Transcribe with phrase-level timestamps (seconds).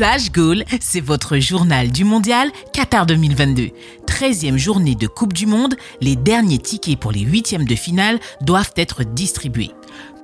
[0.00, 3.68] Flash Goal, c'est votre journal du mondial Qatar 2022.
[4.06, 8.72] 13e journée de Coupe du Monde, les derniers tickets pour les huitièmes de finale doivent
[8.76, 9.72] être distribués.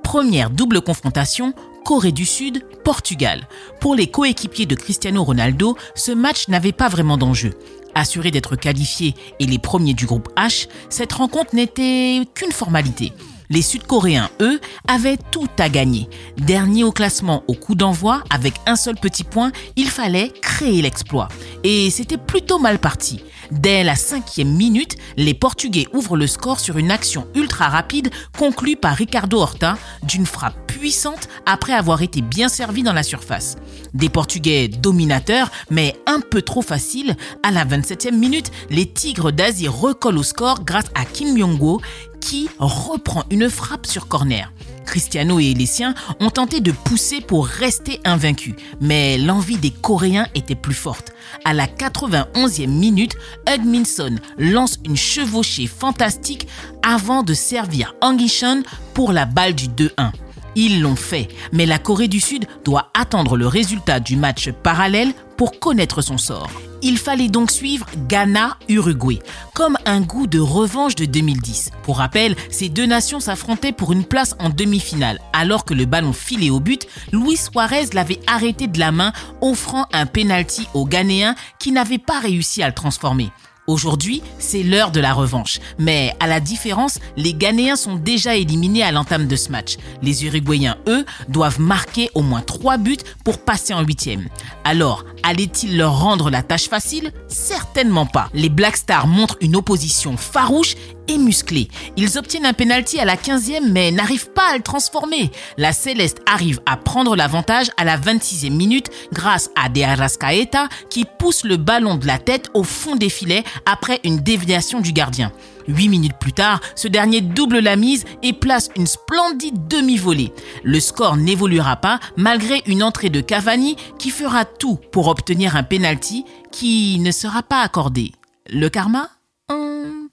[0.01, 1.53] Première double confrontation,
[1.85, 3.47] Corée du Sud, Portugal.
[3.79, 7.53] Pour les coéquipiers de Cristiano Ronaldo, ce match n'avait pas vraiment d'enjeu.
[7.93, 13.13] Assurés d'être qualifiés et les premiers du groupe H, cette rencontre n'était qu'une formalité.
[13.49, 16.09] Les Sud-Coréens, eux, avaient tout à gagner.
[16.37, 21.29] Dernier au classement au coup d'envoi, avec un seul petit point, il fallait créer l'exploit.
[21.63, 23.23] Et c'était plutôt mal parti.
[23.51, 28.75] Dès la cinquième minute, les Portugais ouvrent le score sur une action ultra rapide conclue
[28.75, 33.55] par Ricardo Horta d'une frappe puissante après avoir été bien servi dans la surface.
[33.93, 37.15] Des Portugais dominateurs, mais un peu trop faciles.
[37.43, 41.81] À la 27e minute, les Tigres d'Asie recollent au score grâce à Kim Myong-go
[42.21, 44.51] qui reprend une frappe sur corner.
[44.85, 50.27] Cristiano et les siens ont tenté de pousser pour rester invaincus, mais l'envie des Coréens
[50.33, 51.13] était plus forte.
[51.43, 53.15] À la 91e minute,
[53.49, 56.47] Hugminson lance une chevauchée fantastique
[56.83, 58.63] avant de servir Angishon
[58.93, 60.11] pour la balle du 2-1.
[60.59, 65.13] Ils l'ont fait, mais la Corée du Sud doit attendre le résultat du match parallèle
[65.37, 66.49] pour connaître son sort.
[66.81, 69.19] Il fallait donc suivre Ghana-Uruguay,
[69.53, 71.69] comme un goût de revanche de 2010.
[71.83, 75.19] Pour rappel, ces deux nations s'affrontaient pour une place en demi-finale.
[75.31, 79.85] Alors que le ballon filait au but, Luis Suarez l'avait arrêté de la main, offrant
[79.93, 83.29] un penalty aux Ghanéens qui n'avaient pas réussi à le transformer.
[83.69, 85.59] Aujourd'hui, c'est l'heure de la revanche.
[85.77, 89.75] Mais à la différence, les Ghanéens sont déjà éliminés à l'entame de ce match.
[90.01, 92.95] Les Uruguayens, eux, doivent marquer au moins 3 buts
[93.25, 94.29] pour passer en huitième.
[94.63, 97.11] Alors, allait-il leur rendre la tâche facile?
[97.27, 98.29] Certainement pas.
[98.33, 100.75] Les Black Stars montrent une opposition farouche
[101.07, 101.67] et musclée.
[101.95, 105.31] Ils obtiennent un penalty à la 15e mais n'arrivent pas à le transformer.
[105.57, 111.05] La Céleste arrive à prendre l'avantage à la 26e minute grâce à De Arrascaeta qui
[111.05, 115.31] pousse le ballon de la tête au fond des filets après une déviation du gardien.
[115.67, 120.31] Huit minutes plus tard, ce dernier double la mise et place une splendide demi-volée.
[120.63, 125.63] Le score n'évoluera pas malgré une entrée de Cavani qui fera tout pour obtenir un
[125.63, 128.13] penalty qui ne sera pas accordé.
[128.49, 129.09] Le karma
[129.49, 130.06] hum,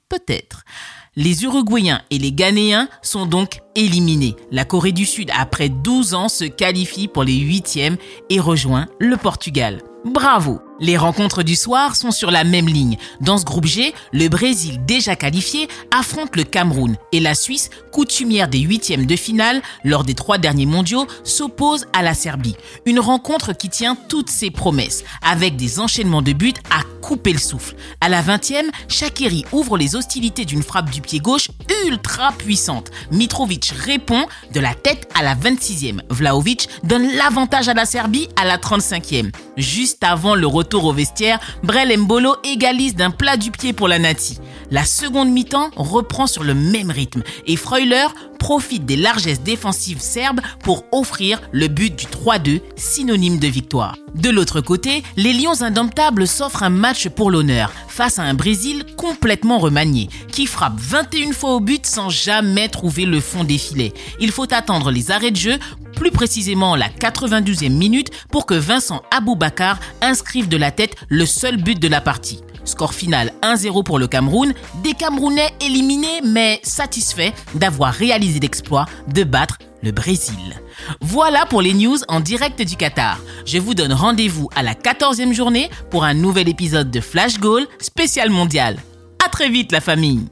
[1.17, 4.35] Les Uruguayens et les Ghanéens sont donc éliminés.
[4.51, 7.97] La Corée du Sud, après 12 ans, se qualifie pour les huitièmes
[8.31, 9.81] et rejoint le Portugal.
[10.05, 12.99] Bravo Les rencontres du soir sont sur la même ligne.
[13.21, 18.49] Dans ce groupe G, le Brésil, déjà qualifié, affronte le Cameroun et la Suisse, coutumière
[18.49, 22.57] des huitièmes de finale lors des trois derniers mondiaux, s'oppose à la Serbie.
[22.85, 27.39] Une rencontre qui tient toutes ses promesses, avec des enchaînements de buts à couper le
[27.39, 27.77] souffle.
[28.01, 31.49] À la 20e, Shakiri ouvre les hostilités d'une frappe du pied gauche
[31.87, 32.91] ultra puissante.
[33.11, 36.01] Mitrovic répond de la tête à la 26e.
[36.09, 39.33] Vlaovic donne l'avantage à la Serbie à la 35e.
[39.59, 43.99] Juste avant le retour au vestiaire, Brel Mbolo égalise d'un plat du pied pour la
[43.99, 44.39] Nati.
[44.75, 48.09] La seconde mi-temps reprend sur le même rythme et Freuler
[48.41, 53.95] profite des largesses défensives serbes pour offrir le but du 3-2, synonyme de victoire.
[54.17, 58.85] De l'autre côté, les Lions indomptables s'offrent un match pour l'honneur face à un Brésil
[58.97, 63.93] complètement remanié, qui frappe 21 fois au but sans jamais trouver le fond des filets.
[64.19, 65.57] Il faut attendre les arrêts de jeu
[65.95, 71.59] plus précisément la 92e minute, pour que Vincent Aboubakar inscrive de la tête le seul
[71.59, 72.41] but de la partie.
[72.65, 79.25] Score final 1-0 pour le Cameroun, des Camerounais éliminés mais satisfaits d'avoir réalisé l'exploit de
[79.25, 80.61] battre le Brésil.
[81.01, 83.19] Voilà pour les news en direct du Qatar.
[83.45, 87.67] Je vous donne rendez-vous à la 14e journée pour un nouvel épisode de Flash Goal
[87.79, 88.79] spécial mondial.
[89.25, 90.27] À très vite la famille